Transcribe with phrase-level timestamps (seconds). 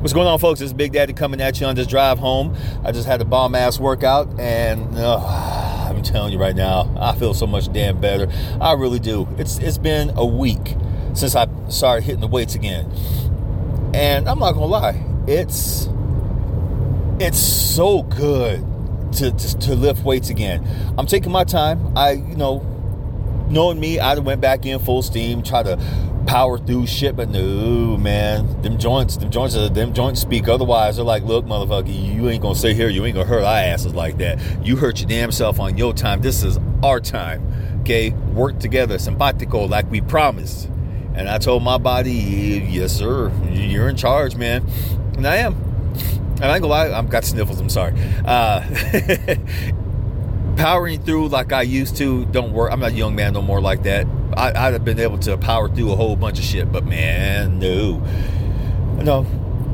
[0.00, 0.60] What's going on, folks?
[0.60, 2.54] It's Big Daddy coming at you on this drive home.
[2.84, 5.18] I just had a bomb ass workout, and uh,
[5.88, 8.30] I'm telling you right now, I feel so much damn better.
[8.60, 9.26] I really do.
[9.38, 10.76] It's it's been a week
[11.14, 12.88] since I started hitting the weights again,
[13.92, 15.88] and I'm not gonna lie, it's
[17.18, 18.64] it's so good
[19.14, 20.64] to, to, to lift weights again.
[20.96, 21.98] I'm taking my time.
[21.98, 22.60] I you know,
[23.50, 25.76] knowing me, I went back in full steam, try to
[26.28, 30.46] power through shit, but no, man, them joints, them joints, them joints speak.
[30.46, 33.56] Otherwise, they're like, look, motherfucker, you ain't gonna sit here, you ain't gonna hurt our
[33.56, 34.38] asses like that.
[34.64, 36.20] You hurt your damn self on your time.
[36.20, 38.10] This is our time, okay?
[38.10, 40.66] Work together, simpatico, like we promised.
[41.14, 44.66] And I told my body, yes, sir, you're in charge, man,
[45.16, 45.54] and I am.
[45.54, 47.58] And I ain't gonna lie, I've got sniffles.
[47.58, 47.94] I'm sorry.
[48.24, 48.60] Uh,
[50.58, 52.72] powering through like I used to don't work.
[52.72, 54.06] I'm not a young man no more like that.
[54.36, 57.58] I, would have been able to power through a whole bunch of shit, but man,
[57.58, 58.02] no.
[58.98, 59.22] You know,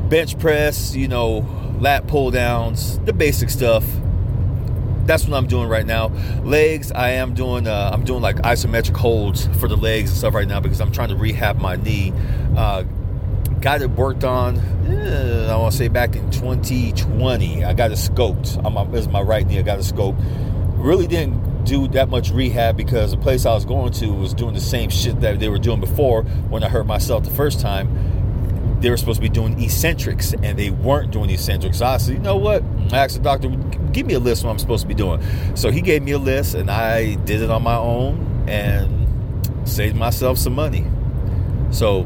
[0.09, 1.45] bench press, you know,
[1.79, 3.83] lat pull downs, the basic stuff.
[5.05, 6.07] That's what I'm doing right now.
[6.43, 7.67] Legs, I am doing.
[7.67, 10.91] Uh, I'm doing like isometric holds for the legs and stuff right now because I'm
[10.91, 12.13] trying to rehab my knee.
[12.55, 12.83] Uh,
[13.59, 14.57] got it worked on.
[14.87, 17.63] Eh, I want to say back in 2020.
[17.63, 18.91] I got it scoped.
[18.91, 19.59] This is my right knee.
[19.59, 20.23] I got it scoped
[20.85, 24.53] really didn't do that much rehab because the place I was going to was doing
[24.53, 28.79] the same shit that they were doing before when I hurt myself the first time.
[28.81, 31.79] They were supposed to be doing eccentrics and they weren't doing eccentrics.
[31.79, 32.63] So I said, you know what?
[32.91, 33.49] I asked the doctor,
[33.91, 35.23] give me a list of what I'm supposed to be doing.
[35.55, 39.95] So he gave me a list and I did it on my own and saved
[39.95, 40.85] myself some money.
[41.71, 42.05] So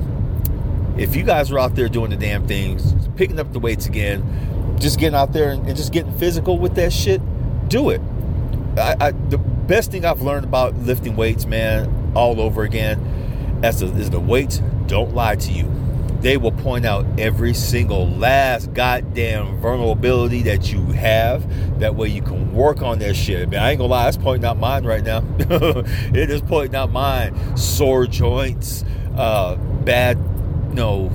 [0.97, 4.77] if you guys are out there doing the damn things, picking up the weights again,
[4.79, 7.19] just getting out there and, and just getting physical with that shit,
[7.67, 7.99] do it
[8.79, 13.81] I, I, the best thing I've learned about lifting weights, man, all over again, as
[13.81, 15.71] is the weights don't lie to you.
[16.21, 21.79] They will point out every single last goddamn vulnerability that you have.
[21.79, 23.47] That way you can work on that shit.
[23.49, 25.23] Man, I ain't gonna lie, it's pointing out mine right now.
[25.39, 27.55] it is pointing out mine.
[27.55, 28.83] Sore joints,
[29.15, 31.07] uh, bad, you know,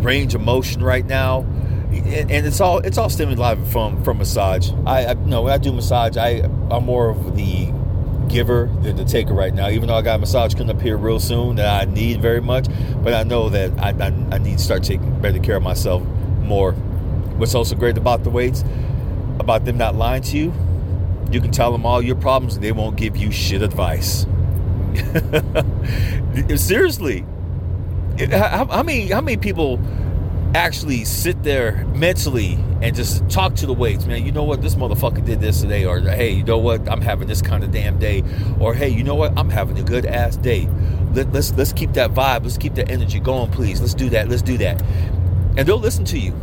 [0.00, 1.44] range of motion right now
[1.92, 4.70] and, and, it's all it's all stemming live from from massage.
[4.86, 7.72] I, I no when I do massage, I I'm more of the
[8.28, 9.68] giver than the taker right now.
[9.68, 12.40] Even though I got a massage coming up here real soon that I need very
[12.40, 12.66] much,
[13.02, 16.02] but I know that I, I, I need to start taking better care of myself
[16.40, 16.72] more.
[16.72, 18.62] What's also great about the weights,
[19.38, 20.52] about them not lying to you,
[21.30, 24.26] you can tell them all your problems and they won't give you shit advice.
[26.56, 27.24] Seriously,
[28.30, 29.78] how, how many how many people
[30.54, 34.24] actually sit there mentally and just talk to the weights, man.
[34.24, 34.62] You know what?
[34.62, 36.88] This motherfucker did this today, or hey, you know what?
[36.88, 38.24] I'm having this kind of damn day,
[38.58, 39.36] or hey, you know what?
[39.38, 40.68] I'm having a good ass day.
[41.12, 42.42] Let, let's let's keep that vibe.
[42.42, 43.80] Let's keep that energy going, please.
[43.80, 44.28] Let's do that.
[44.28, 44.82] Let's do that.
[45.56, 46.34] And they'll listen to you.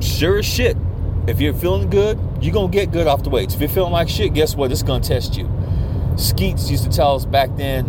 [0.00, 0.76] Sure as shit.
[1.26, 3.54] If you're feeling good, you're gonna get good off the weights.
[3.54, 4.72] If you're feeling like shit, guess what?
[4.72, 5.50] It's gonna test you.
[6.16, 7.86] Skeets used to tell us back then,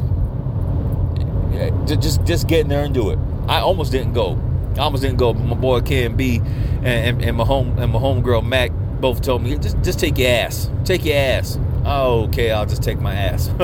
[1.53, 3.19] eh, just just get in there and do it.
[3.47, 4.39] I almost didn't go
[4.79, 5.33] I almost didn't go.
[5.33, 9.21] But my boy Ken B and, and, and my home and my homegirl Mac both
[9.21, 11.59] told me just just take your ass, take your ass.
[11.85, 13.49] Okay, I'll just take my ass.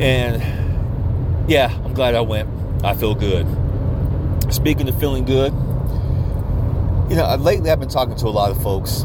[0.00, 0.42] and
[1.50, 2.48] yeah, I'm glad I went.
[2.82, 3.46] I feel good.
[4.50, 5.52] Speaking of feeling good,
[7.10, 9.04] you know, lately I've been talking to a lot of folks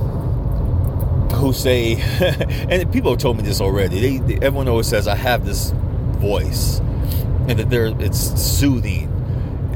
[1.36, 1.96] who say,
[2.70, 4.00] and people have told me this already.
[4.00, 5.72] They, they, everyone always says I have this
[6.20, 6.80] voice,
[7.48, 9.15] and that they it's soothing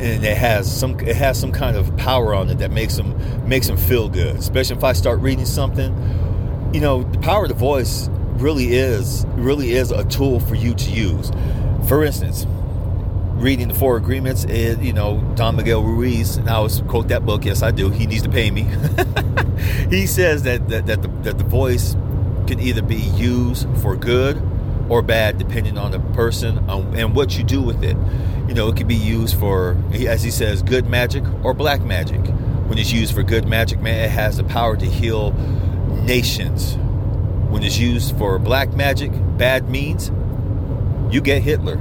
[0.02, 3.48] and it has some it has some kind of power on it that makes them
[3.48, 4.36] makes them feel good.
[4.36, 5.94] Especially if I start reading something,
[6.74, 10.74] you know, the power of the voice really is really is a tool for you
[10.74, 11.32] to use.
[11.88, 12.46] For instance,
[13.40, 17.26] reading the Four Agreements, it, you know, Don Miguel Ruiz, and I always quote that
[17.26, 17.46] book.
[17.46, 17.90] Yes, I do.
[17.90, 18.62] He needs to pay me.
[19.90, 21.96] he says that that, that, the, that the voice
[22.48, 24.42] can either be used for good
[24.90, 27.96] or bad, depending on the person um, and what you do with it.
[28.50, 32.20] You know, it can be used for, as he says, good magic or black magic.
[32.66, 35.34] When it's used for good magic, man, it has the power to heal
[36.04, 36.76] nations.
[37.52, 40.10] When it's used for black magic, bad means,
[41.14, 41.76] you get Hitler.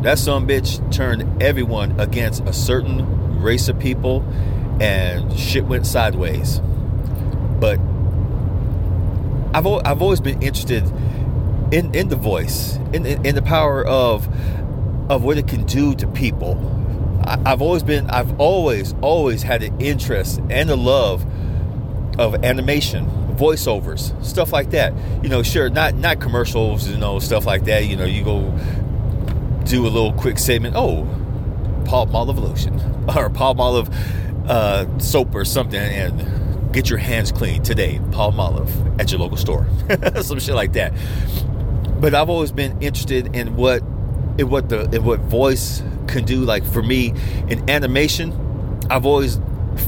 [0.00, 4.22] That some bitch turned everyone against a certain race of people
[4.80, 6.60] and shit went sideways.
[7.60, 7.78] But
[9.52, 10.84] I've, I've always been interested
[11.70, 14.26] in in the voice, in, in, in the power of
[15.08, 16.70] of what it can do to people.
[17.26, 21.24] I've always been, I've always, always had an interest and a love
[22.18, 23.06] of animation,
[23.36, 24.92] voiceovers, stuff like that.
[25.22, 27.86] You know, sure, not not commercials, you know, stuff like that.
[27.86, 28.50] You know, you go
[29.64, 30.74] do a little quick segment.
[30.76, 31.04] Oh,
[31.84, 32.74] Palmolive lotion
[33.08, 33.92] or Palmolive
[34.46, 38.00] uh, soap or something and get your hands clean today.
[38.10, 39.66] Palmolive at your local store,
[40.22, 40.92] some shit like that.
[42.00, 43.82] But I've always been interested in what
[44.38, 46.40] in what the in what voice can do.
[46.40, 47.14] Like for me,
[47.48, 48.32] in animation,
[48.90, 49.40] I've always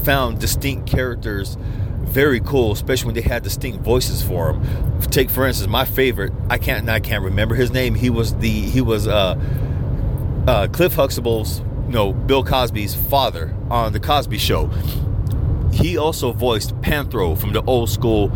[0.03, 1.57] found distinct characters
[2.07, 4.99] very cool, especially when they had distinct voices for them.
[5.01, 6.33] Take for instance, my favorite.
[6.49, 6.89] I can't.
[6.89, 7.95] I can't remember his name.
[7.95, 8.49] He was the.
[8.49, 9.39] He was uh,
[10.47, 11.61] uh, Cliff Huxtable's.
[11.87, 14.67] No, Bill Cosby's father on the Cosby Show.
[15.71, 18.29] He also voiced Panthro from the old school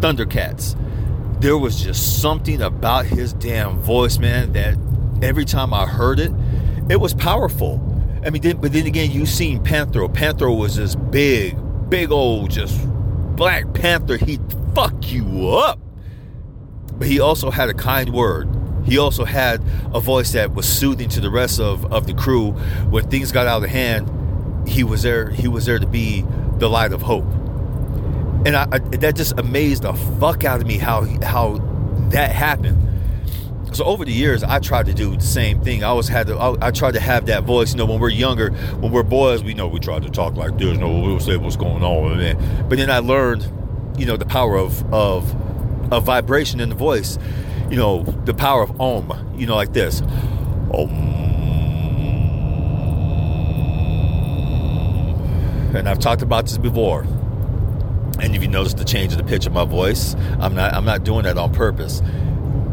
[0.00, 0.76] Thundercats.
[1.40, 4.76] There was just something about his damn voice, man, that
[5.22, 6.32] every time I heard it,
[6.88, 7.80] it was powerful.
[8.24, 10.06] I mean, then, but then again, you seen Panther.
[10.08, 11.56] Panther was this big,
[11.88, 12.88] big old, just
[13.36, 14.16] Black Panther.
[14.16, 14.40] He'd
[14.74, 15.78] fuck you up.
[16.92, 18.48] But he also had a kind word.
[18.84, 22.52] He also had a voice that was soothing to the rest of, of the crew.
[22.90, 25.30] When things got out of hand, he was there.
[25.30, 26.24] He was there to be
[26.58, 27.24] the light of hope.
[28.46, 31.58] And I, I, that just amazed the fuck out of me how how
[32.10, 32.85] that happened
[33.76, 35.84] so over the years i tried to do the same thing.
[35.84, 38.08] I always had to I, I, tried to have that voice you know when we're
[38.08, 41.36] younger when we're boys we know we try to talk like this no we'll say
[41.36, 42.68] what's going on man.
[42.68, 43.50] but then i learned
[43.98, 45.34] you know the power of of
[45.92, 47.18] of vibration in the voice
[47.70, 50.00] you know the power of om you know like this.
[50.72, 51.14] Om.
[55.74, 57.02] And i've talked about this before.
[58.18, 60.86] And if you notice the change in the pitch of my voice i'm not i'm
[60.86, 62.00] not doing that on purpose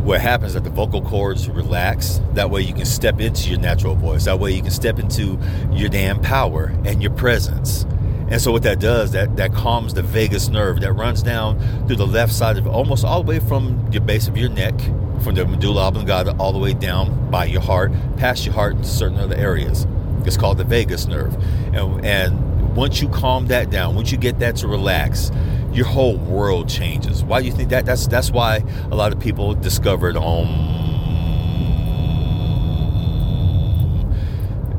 [0.04, 2.20] what happens is that the vocal cords relax.
[2.34, 4.26] That way you can step into your natural voice.
[4.26, 5.40] That way you can step into
[5.72, 7.86] your damn power and your presence.
[8.30, 11.98] And so what that does, that that calms the vagus nerve that runs down through
[11.98, 14.78] the left side of almost all the way from your base of your neck,
[15.22, 18.86] from the medulla oblongata all the way down by your heart, past your heart to
[18.86, 19.88] certain other areas.
[20.26, 21.34] It's called the vagus nerve.
[21.74, 25.32] And, and once you calm that down, once you get that to relax,
[25.72, 27.24] your whole world changes.
[27.24, 27.86] Why do you think that?
[27.86, 30.48] That's that's why a lot of people discovered Om,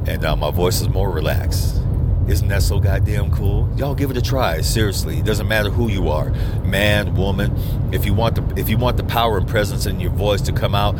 [0.06, 1.80] and now my voice is more relaxed.
[2.26, 3.68] Isn't that so goddamn cool?
[3.76, 4.60] Y'all give it a try.
[4.62, 6.30] Seriously, it doesn't matter who you are,
[6.62, 7.54] man, woman.
[7.92, 10.52] If you want the if you want the power and presence in your voice to
[10.52, 10.92] come out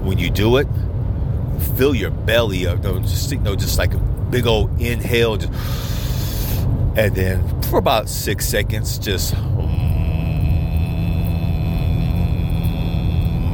[0.00, 0.68] when you do it,
[1.76, 2.82] fill your belly up.
[2.82, 5.52] No, just know, just like a big old inhale, just
[6.96, 9.42] and then for about six seconds, just um,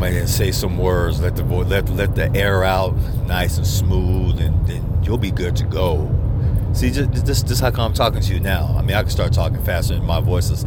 [0.03, 1.21] and then say some words.
[1.21, 2.95] Let the let let the air out,
[3.27, 6.09] nice and smooth, and then you'll be good to go.
[6.73, 8.75] See, just, this this how I'm talking to you now.
[8.79, 10.65] I mean, I can start talking faster, and my voice is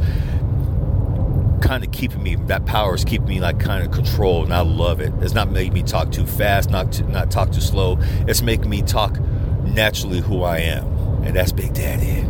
[1.62, 2.36] kind of keeping me.
[2.36, 5.14] That power is keeping me like kind of controlled and I love it.
[5.22, 7.98] It's not making me talk too fast, not to, not talk too slow.
[8.28, 9.18] It's making me talk
[9.64, 10.86] naturally who I am,
[11.24, 12.28] and that's Big Daddy.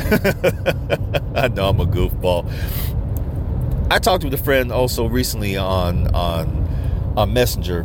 [1.34, 2.50] I know I'm a goofball.
[3.90, 7.84] I talked with a friend also recently on on on Messenger,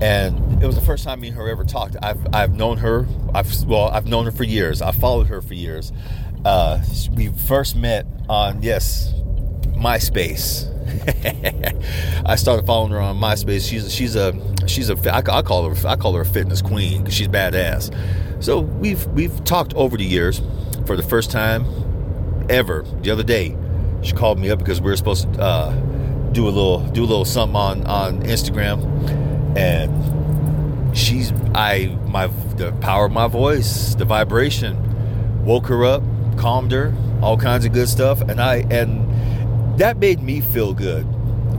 [0.00, 1.96] and it was the first time me and her ever talked.
[2.02, 3.06] I've I've known her.
[3.34, 4.82] I've well I've known her for years.
[4.82, 5.92] I've followed her for years.
[6.44, 9.12] Uh, we first met on yes,
[9.76, 10.70] MySpace.
[12.26, 13.68] I started following her on MySpace.
[13.68, 14.34] She's she's a
[14.66, 17.94] she's a I, I call her I call her a fitness queen because she's badass.
[18.42, 20.40] So we've we've talked over the years
[20.86, 21.64] for the first time
[22.48, 23.56] ever the other day.
[24.02, 25.72] She called me up because we were supposed to uh,
[26.32, 32.72] do a little do a little something on on Instagram, and she's I my the
[32.80, 36.02] power of my voice, the vibration, woke her up,
[36.36, 41.06] calmed her, all kinds of good stuff, and I and that made me feel good.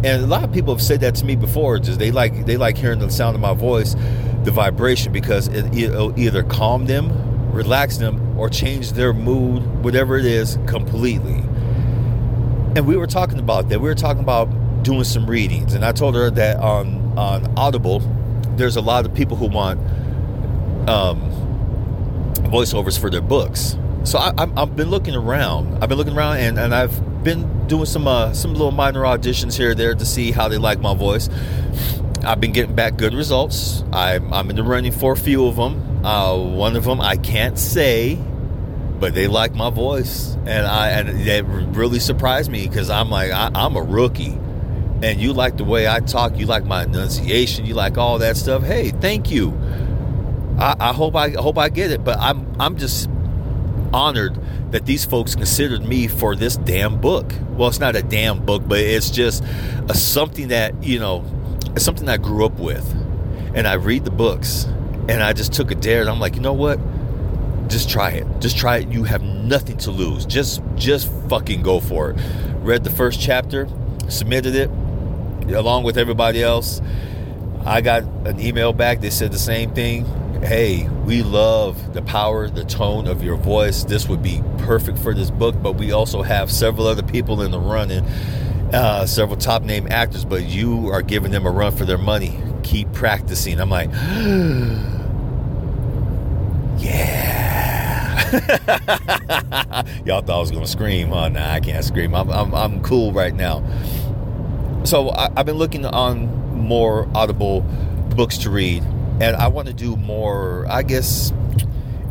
[0.04, 1.80] And a lot of people have said that to me before.
[1.80, 3.96] Just they like they like hearing the sound of my voice,
[4.44, 7.10] the vibration, because it, it'll either calm them
[7.56, 11.44] relax them, or change their mood, whatever it is, completely.
[12.76, 13.80] And we were talking about that.
[13.80, 14.46] We were talking about
[14.84, 18.00] doing some readings, and I told her that on on Audible,
[18.58, 19.80] there's a lot of people who want
[20.90, 21.32] um,
[22.52, 23.78] voiceovers for their books.
[24.04, 25.82] So I, have been looking around.
[25.82, 29.58] I've been looking around, and, and I've been doing some uh, some little minor auditions
[29.58, 31.30] here there to see how they like my voice.
[32.24, 33.84] I've been getting back good results.
[33.92, 35.95] I'm, I'm in the running for a few of them.
[36.06, 38.20] Uh, one of them I can't say,
[39.00, 43.32] but they like my voice, and I and it really surprised me because I'm like
[43.32, 44.38] I, I'm a rookie,
[45.02, 48.38] and you like the way I talk, you like my enunciation, you like all that
[48.38, 48.62] stuff.
[48.62, 49.60] Hey, thank you.
[50.60, 53.10] I, I hope I, I hope I get it, but I'm I'm just
[53.92, 54.40] honored
[54.74, 57.34] that these folks considered me for this damn book.
[57.54, 59.44] Well, it's not a damn book, but it's just
[59.90, 61.26] a, something that you know,
[61.78, 62.88] something I grew up with,
[63.56, 64.68] and I read the books
[65.08, 66.80] And I just took a dare and I'm like, you know what?
[67.68, 68.28] Just try it.
[68.40, 68.90] Just try it.
[68.90, 70.26] You have nothing to lose.
[70.26, 72.18] Just just fucking go for it.
[72.60, 73.68] Read the first chapter,
[74.10, 74.70] submitted it
[75.54, 76.82] along with everybody else.
[77.66, 79.02] I got an email back.
[79.02, 80.06] They said the same thing.
[80.42, 83.84] Hey, we love the power, the tone of your voice.
[83.84, 87.52] This would be perfect for this book, but we also have several other people in
[87.52, 88.06] the running,
[88.74, 92.40] uh, several top name actors, but you are giving them a run for their money.
[92.62, 93.60] Keep practicing.
[93.60, 93.90] I'm like,
[96.80, 98.12] yeah.
[100.06, 101.30] Y'all thought I was gonna scream, huh?
[101.30, 102.16] Nah, I can't scream.
[102.16, 103.64] I'm, I'm, I'm cool right now.
[104.84, 107.62] So I, I've been looking on more audible
[108.16, 108.84] books to read
[109.20, 111.32] and I want to do more, I guess,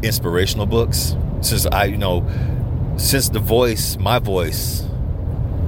[0.03, 1.17] inspirational books.
[1.43, 2.27] Since I, you know,
[2.97, 4.81] since the voice, my voice,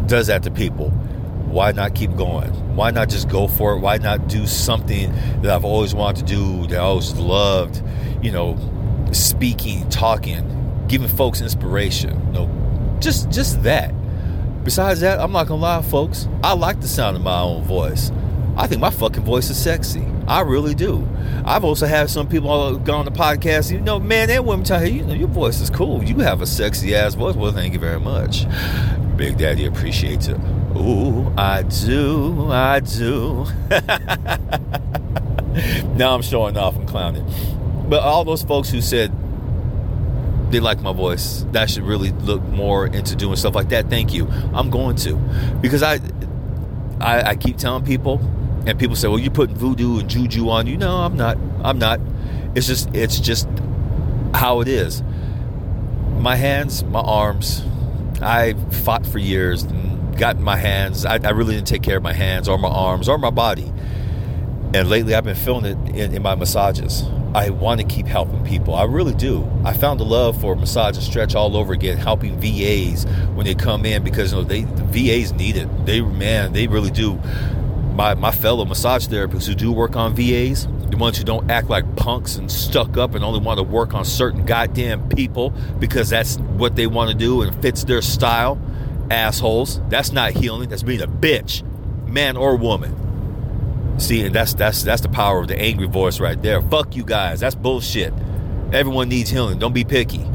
[0.06, 2.50] does that to people, why not keep going?
[2.74, 3.80] Why not just go for it?
[3.80, 5.12] Why not do something
[5.42, 7.82] that I've always wanted to do, that I always loved,
[8.22, 8.54] you know,
[9.12, 13.94] speaking, talking, giving folks inspiration, you know, just just that.
[14.64, 16.28] Besides that, I'm not gonna lie, folks.
[16.42, 18.10] I like the sound of my own voice.
[18.56, 20.04] I think my fucking voice is sexy.
[20.26, 21.06] I really do.
[21.44, 24.84] I've also had some people go on the podcast, you know, man, that women tell
[24.84, 26.02] you, you know, your voice is cool.
[26.02, 27.36] You have a sexy ass voice.
[27.36, 28.46] Well, thank you very much.
[29.16, 30.38] Big Daddy appreciates it.
[30.74, 33.46] Ooh, I do, I do.
[35.94, 37.26] now I'm showing off and clowning.
[37.88, 39.12] But all those folks who said
[40.50, 43.90] they like my voice, that should really look more into doing stuff like that.
[43.90, 44.28] Thank you.
[44.54, 45.16] I'm going to.
[45.60, 46.00] Because I
[47.00, 48.20] I, I keep telling people
[48.66, 51.38] and people say, "Well, you're putting voodoo and juju on you." No, I'm not.
[51.62, 52.00] I'm not.
[52.54, 53.48] It's just it's just
[54.34, 55.02] how it is.
[56.18, 57.64] My hands, my arms.
[58.22, 61.04] I fought for years and got my hands.
[61.04, 63.70] I, I, really didn't take care of my hands or my arms or my body.
[64.74, 67.02] And lately, I've been feeling it in, in my massages.
[67.36, 68.74] I want to keep helping people.
[68.74, 69.46] I really do.
[69.62, 73.54] I found a love for massage and stretch all over again, helping VAs when they
[73.54, 75.68] come in because you know they the VAs need it.
[75.84, 77.20] They man, they really do
[77.92, 81.68] my, my fellow massage therapists who do work on VAs, the ones who don't act
[81.68, 86.08] like punks and stuck up and only want to work on certain goddamn people because
[86.08, 88.58] that's what they want to do and fits their style,
[89.10, 89.82] assholes.
[89.90, 90.70] That's not healing.
[90.70, 91.62] That's being a bitch,
[92.08, 93.05] man or woman.
[93.98, 96.60] See, and that's that's that's the power of the angry voice right there.
[96.60, 97.40] Fuck you guys.
[97.40, 98.12] That's bullshit.
[98.72, 99.58] Everyone needs healing.
[99.58, 100.26] Don't be picky.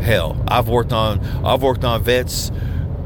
[0.00, 2.50] Hell, I've worked on I've worked on vets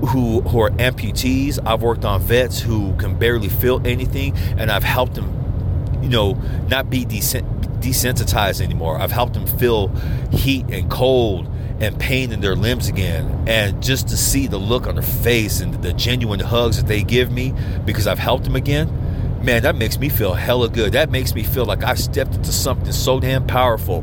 [0.09, 1.59] who who are amputees.
[1.65, 6.33] I've worked on vets who can barely feel anything, and I've helped them, you know,
[6.69, 8.99] not be desensitized anymore.
[8.99, 9.89] I've helped them feel
[10.33, 11.49] heat and cold
[11.81, 15.61] and pain in their limbs again, and just to see the look on their face
[15.61, 19.00] and the genuine hugs that they give me because I've helped them again.
[19.43, 20.93] Man, that makes me feel hella good.
[20.93, 24.03] That makes me feel like I stepped into something so damn powerful.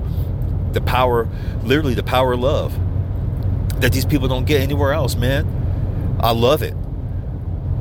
[0.71, 1.27] The power,
[1.63, 2.77] literally, the power of love
[3.81, 6.17] that these people don't get anywhere else, man.
[6.19, 6.73] I love it.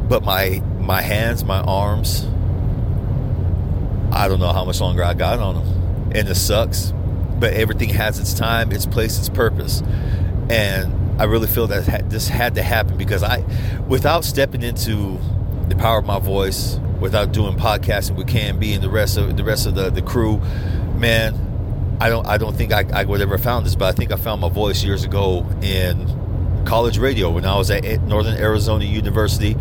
[0.09, 2.27] But my my hands, my arms,
[4.13, 6.13] I don't know how much longer I got on them.
[6.15, 6.93] And it sucks.
[7.39, 9.83] But everything has its time, its place, its purpose.
[10.49, 13.41] And I really feel that this had to happen because I,
[13.89, 15.19] without stepping into
[15.69, 19.37] the power of my voice, without doing podcasting with Ken B and the rest of
[19.37, 20.38] the rest of the, the crew,
[20.97, 21.35] man,
[22.00, 24.17] I don't I don't think I, I would ever found this, but I think I
[24.17, 29.57] found my voice years ago in college radio when I was at Northern Arizona University.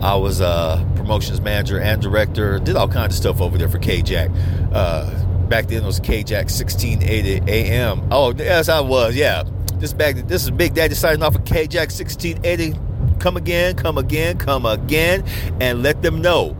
[0.00, 2.58] I was a promotions manager and director.
[2.58, 4.70] Did all kinds of stuff over there for KJACK.
[4.72, 8.06] Uh, back then it was KJACK 1680 AM.
[8.10, 9.16] Oh, yes, I was.
[9.16, 9.42] Yeah,
[9.74, 10.16] this back.
[10.16, 12.78] This is Big Daddy signing off of KJACK 1680.
[13.18, 15.24] Come again, come again, come again,
[15.60, 16.56] and let them know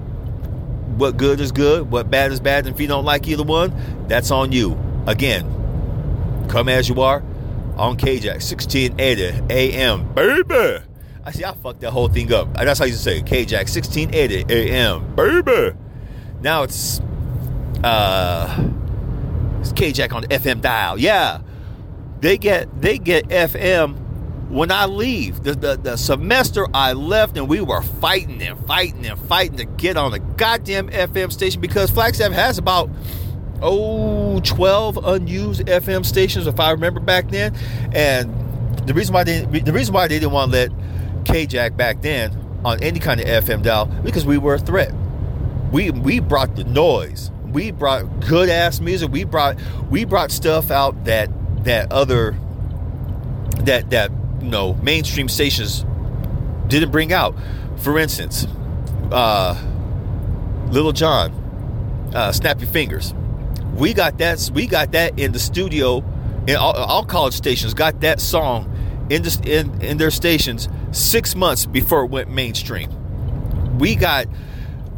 [1.00, 2.66] what good is good, what bad is bad.
[2.66, 3.75] And if you don't like either one,
[4.07, 4.78] that's on you.
[5.07, 7.25] Again, come as you are
[7.76, 10.85] on KJACK 1680 AM, baby.
[11.25, 12.52] I see, I fucked that whole thing up.
[12.54, 15.76] That's how you say KJACK 1680 AM, baby.
[16.42, 17.00] Now it's
[17.83, 18.69] uh,
[19.61, 20.99] it's KJACK on the FM dial.
[20.99, 21.40] Yeah,
[22.21, 23.97] they get they get FM
[24.50, 25.42] when I leave.
[25.42, 29.64] The, the, the semester I left, and we were fighting and fighting and fighting to
[29.64, 32.90] get on the goddamn FM station because Flagstaff has about
[33.62, 37.54] oh 12 unused FM stations if I remember back then
[37.92, 38.35] and
[38.87, 40.71] the reason why they the reason why they didn't want to let
[41.25, 42.33] KJACK back then
[42.64, 44.92] on any kind of FM dial because we were a threat.
[45.73, 47.30] We we brought the noise.
[47.45, 49.11] We brought good ass music.
[49.11, 49.59] We brought
[49.90, 51.30] we brought stuff out that
[51.64, 52.37] that other
[53.64, 55.85] that that you know mainstream stations
[56.66, 57.35] didn't bring out.
[57.78, 58.47] For instance,
[59.11, 59.61] uh,
[60.70, 61.32] Lil Jon,
[62.14, 63.14] uh, Snap Yo Fingers
[63.80, 65.99] we got that we got that in the studio
[66.47, 68.66] and all, all college stations got that song
[69.11, 72.88] in, the, in in their stations six months before it went mainstream
[73.78, 74.26] we got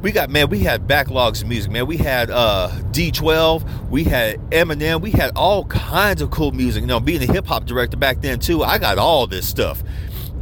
[0.02, 1.86] we got man we had backlogs of music man.
[1.86, 6.82] We had uh d12 we had eminem we had all kinds of cool music.
[6.82, 9.82] You know being a hip-hop director back then too i got all this stuff.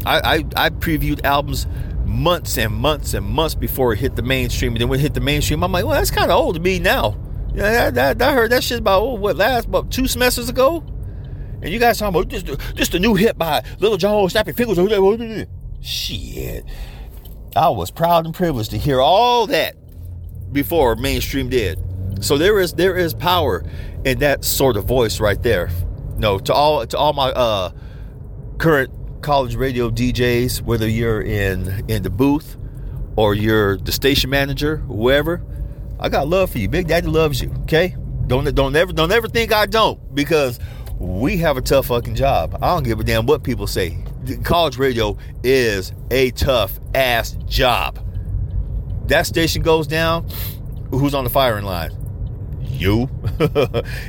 [0.04, 1.66] I i, I previewed albums
[2.06, 4.72] months and months and months before it hit the mainstream.
[4.72, 6.60] And then when it hit the mainstream i'm like well that's kind of old to
[6.60, 7.16] me now.
[7.54, 10.84] Yeah, that, I heard that shit about oh, what last about two semesters ago,
[11.62, 14.78] and you guys talking about just just a new hit by Lil Jon, Snappy Fingers.
[15.80, 16.64] Shit,
[17.56, 19.76] I was proud and privileged to hear all that
[20.52, 21.78] before mainstream did.
[22.20, 23.64] So there is there is power
[24.04, 25.70] in that sort of voice right there.
[26.16, 27.72] No, to all to all my uh,
[28.58, 28.90] current
[29.22, 32.56] college radio DJs, whether you're in in the booth
[33.16, 35.42] or you're the station manager, whoever
[35.98, 36.68] I got love for you.
[36.68, 37.52] Big Daddy loves you.
[37.62, 37.96] Okay.
[38.26, 40.58] Don't don't ever don't ever think I don't because
[40.98, 42.56] we have a tough fucking job.
[42.62, 43.98] I don't give a damn what people say.
[44.44, 47.98] College radio is a tough ass job.
[49.08, 50.28] That station goes down.
[50.90, 51.90] Who's on the firing line?
[52.62, 53.08] You.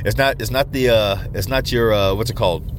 [0.04, 0.40] it's not.
[0.40, 0.90] It's not the.
[0.90, 1.92] Uh, it's not your.
[1.92, 2.70] Uh, what's it called?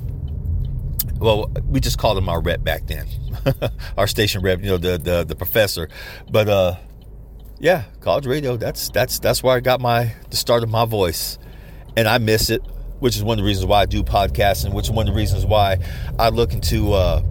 [1.20, 3.08] Well, we just called him our rep back then.
[3.98, 4.62] our station rep.
[4.62, 5.90] You know the the the professor.
[6.32, 6.76] But uh,
[7.60, 8.58] yeah, college radio.
[8.58, 11.38] That's that's that's where I got my the start of my voice,
[11.96, 12.62] and I miss it.
[13.04, 14.72] Which is one of the reasons why I do podcasting.
[14.72, 15.78] Which is one of the reasons why
[16.18, 17.22] I look into uh,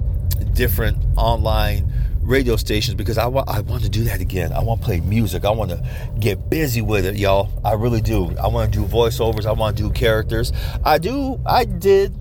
[0.53, 4.53] different online radio stations because I want I want to do that again.
[4.53, 5.47] I want to play music.
[5.47, 5.83] I want to
[6.21, 7.49] get busy with it, y'all.
[7.65, 8.37] I really do.
[8.37, 9.47] I want to do voiceovers.
[9.47, 10.53] I want to do characters.
[10.85, 11.41] I do.
[11.47, 12.15] I did.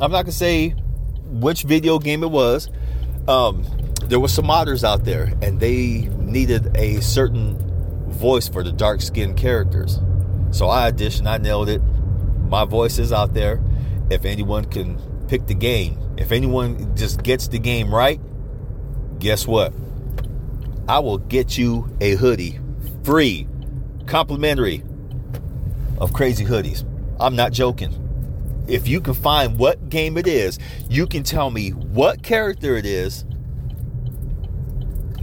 [0.00, 0.70] I'm not gonna say
[1.26, 2.68] which video game it was.
[3.28, 3.64] Um,
[4.06, 7.56] there were some modders out there, and they needed a certain
[8.10, 10.00] voice for the dark skinned characters.
[10.50, 11.80] So I auditioned, I nailed it.
[12.48, 13.62] My voice is out there.
[14.10, 18.20] If anyone can pick the game, if anyone just gets the game right,
[19.18, 19.72] guess what?
[20.88, 22.58] I will get you a hoodie
[23.04, 23.46] free,
[24.06, 24.82] complimentary
[25.98, 26.84] of crazy hoodies.
[27.20, 28.04] I'm not joking.
[28.66, 30.58] If you can find what game it is,
[30.88, 33.24] you can tell me what character it is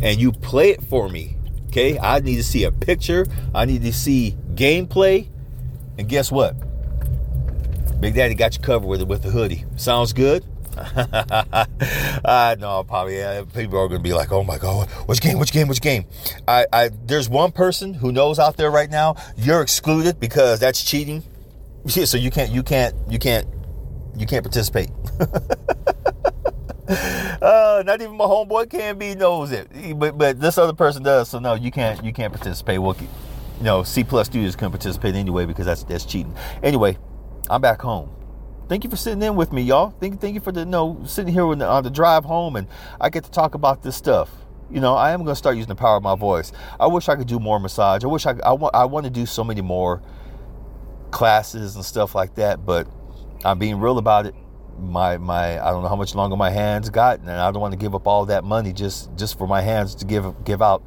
[0.01, 1.37] and you play it for me.
[1.67, 3.25] Okay, I need to see a picture.
[3.53, 5.29] I need to see gameplay.
[5.97, 6.55] And guess what?
[8.05, 9.65] Big Daddy got you covered with it with the hoodie.
[9.77, 10.45] Sounds good?
[10.77, 15.51] I know probably yeah, people are gonna be like, oh my god, which game, which
[15.51, 16.05] game, which game?
[16.47, 20.83] I, I there's one person who knows out there right now, you're excluded because that's
[20.83, 21.23] cheating.
[21.87, 23.47] so you can't you can't you can't
[24.15, 24.91] you can't participate.
[26.87, 31.29] uh, not even my homeboy Ken B knows it, but but this other person does.
[31.29, 32.79] So no, you can't you can't participate.
[32.79, 36.35] Well, you know, C plus students can participate anyway because that's that's cheating.
[36.61, 36.99] Anyway,
[37.49, 38.09] I'm back home.
[38.67, 39.91] Thank you for sitting in with me, y'all.
[39.99, 42.55] Thank thank you for the you know sitting here on the, on the drive home,
[42.55, 42.67] and
[42.99, 44.31] I get to talk about this stuff.
[44.71, 46.51] You know, I am going to start using the power of my voice.
[46.79, 48.03] I wish I could do more massage.
[48.03, 50.01] I wish I I want I want to do so many more
[51.11, 52.87] classes and stuff like that, but
[53.43, 54.35] I'm being real about it
[54.79, 57.73] my my I don't know how much longer my hands got, and I don't want
[57.73, 60.83] to give up all that money just just for my hands to give give out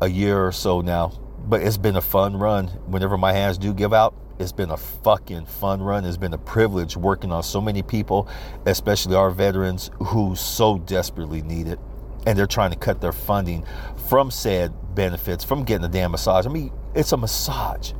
[0.00, 1.12] a year or so now.
[1.50, 2.68] But it's been a fun run.
[2.86, 6.04] Whenever my hands do give out, it's been a fucking fun run.
[6.04, 8.28] It's been a privilege working on so many people,
[8.66, 11.80] especially our veterans who so desperately need it.
[12.24, 13.66] And they're trying to cut their funding
[14.08, 16.46] from said benefits, from getting a damn massage.
[16.46, 17.94] I mean, it's a massage.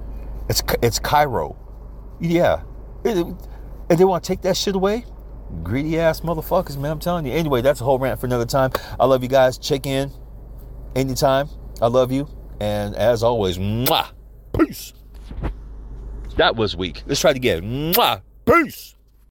[0.49, 1.57] It's it's chiro.
[2.21, 2.63] Yeah.
[3.05, 5.05] It, and they want to take that shit away?
[5.65, 6.93] greedy ass motherfuckers, man.
[6.93, 7.33] I'm telling you.
[7.33, 8.71] Anyway, that's a whole rant for another time.
[9.01, 9.59] I love you guys.
[9.59, 10.13] Check in
[10.95, 11.49] anytime.
[11.83, 12.29] I love you.
[12.61, 14.09] And as always, mwah,
[14.57, 14.93] peace.
[16.37, 17.03] That was weak.
[17.07, 17.93] Let's try it again.
[17.95, 18.95] Mwah, peace.